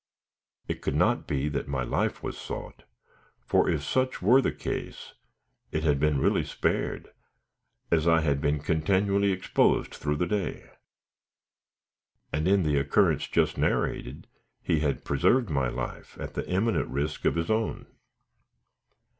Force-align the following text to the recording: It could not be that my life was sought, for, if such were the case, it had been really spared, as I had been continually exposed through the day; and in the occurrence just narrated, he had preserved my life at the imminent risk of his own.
It 0.67 0.81
could 0.81 0.95
not 0.95 1.27
be 1.27 1.47
that 1.49 1.67
my 1.67 1.83
life 1.83 2.23
was 2.23 2.35
sought, 2.35 2.85
for, 3.39 3.69
if 3.69 3.83
such 3.83 4.19
were 4.19 4.41
the 4.41 4.51
case, 4.51 5.13
it 5.71 5.83
had 5.83 5.99
been 5.99 6.17
really 6.19 6.43
spared, 6.43 7.11
as 7.91 8.07
I 8.07 8.21
had 8.21 8.41
been 8.41 8.61
continually 8.61 9.31
exposed 9.31 9.91
through 9.93 10.15
the 10.15 10.25
day; 10.25 10.71
and 12.33 12.47
in 12.47 12.63
the 12.63 12.79
occurrence 12.79 13.27
just 13.27 13.59
narrated, 13.59 14.25
he 14.63 14.79
had 14.79 15.05
preserved 15.05 15.51
my 15.51 15.67
life 15.69 16.17
at 16.19 16.33
the 16.33 16.49
imminent 16.49 16.87
risk 16.89 17.23
of 17.25 17.35
his 17.35 17.51
own. 17.51 17.85